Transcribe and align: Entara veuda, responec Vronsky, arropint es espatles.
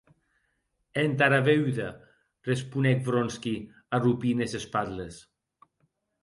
Entara 1.01 1.37
veuda, 1.47 1.85
responec 2.47 3.05
Vronsky, 3.09 3.53
arropint 3.99 4.43
es 4.49 4.57
espatles. 4.63 5.21